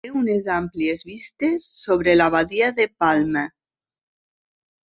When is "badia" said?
2.37-2.71